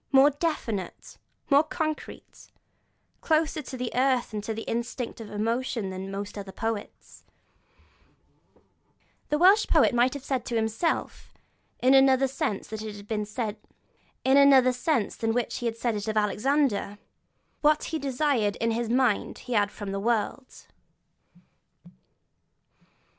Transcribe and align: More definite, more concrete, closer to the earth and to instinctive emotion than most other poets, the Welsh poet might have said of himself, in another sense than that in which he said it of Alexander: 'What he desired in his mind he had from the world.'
More 0.11 0.31
definite, 0.31 1.19
more 1.51 1.61
concrete, 1.61 2.49
closer 3.21 3.61
to 3.61 3.77
the 3.77 3.91
earth 3.93 4.33
and 4.33 4.43
to 4.45 4.67
instinctive 4.67 5.29
emotion 5.29 5.91
than 5.91 6.09
most 6.09 6.39
other 6.39 6.51
poets, 6.51 7.23
the 9.29 9.37
Welsh 9.37 9.67
poet 9.67 9.93
might 9.93 10.15
have 10.15 10.23
said 10.23 10.41
of 10.41 10.47
himself, 10.55 11.35
in 11.83 11.93
another 11.93 12.27
sense 12.27 12.65
than 12.67 12.79
that 12.79 12.85
in 15.21 15.33
which 15.35 15.57
he 15.57 15.71
said 15.71 15.95
it 15.95 16.07
of 16.07 16.17
Alexander: 16.17 16.97
'What 17.61 17.83
he 17.83 17.99
desired 17.99 18.55
in 18.55 18.71
his 18.71 18.89
mind 18.89 19.37
he 19.45 19.53
had 19.53 19.69
from 19.69 19.91
the 19.91 19.99
world.' 19.99 20.65